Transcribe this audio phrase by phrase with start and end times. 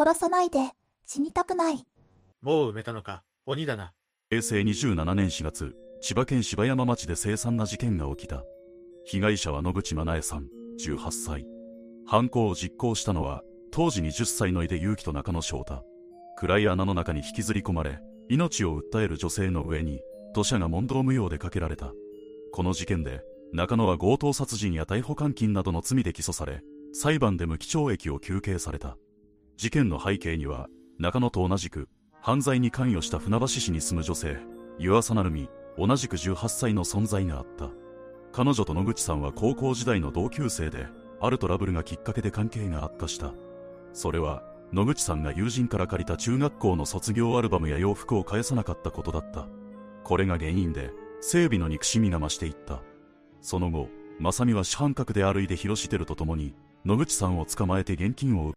[0.00, 0.70] 殺さないで、
[1.04, 1.84] 死にたくない。
[2.40, 3.92] もう埋めたのか、鬼だな。
[4.30, 8.42] 平成27年4月、千葉県芝山町で凄惨な事件が起きた。
[9.04, 11.46] 被害者は野口真奈恵さん、18歳。
[12.06, 15.84] 犯行を実行したのは、当時20歳の井出祐樹と中野翔太。
[16.38, 20.00] 暗い穴の中に引きずり込まれ、命を訴える女性の上に、
[20.34, 21.92] 土砂が問答無用でかけられた。
[22.52, 23.20] この事件で、
[23.52, 26.62] 中野は強盗殺人や逮捕監禁などの罪で起訴され、
[26.94, 28.96] 裁判で無期懲役を求刑された。
[29.60, 31.90] 事件の背景には、中野と同じく、
[32.22, 34.38] 犯罪に関与した船橋市に住む女性、
[34.78, 37.68] 湯浅成美、同じく18歳の存在があった。
[38.32, 40.86] 彼女と野口さんは高校時代の同級生で、
[41.20, 43.34] あるトラブルがきっかけで関係が悪化した。
[43.92, 49.46] それは、野口さんが友人から借りた中学校の卒業アルバムや洋服を返さなかったことだった。
[50.04, 52.80] これが原因で、整備の憎しみが増していった。
[53.42, 56.54] その後、正美は主犯格である井出博テルと共に、
[56.86, 58.48] 野口さんを捕まえて現金を